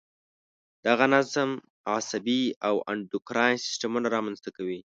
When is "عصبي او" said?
1.95-2.75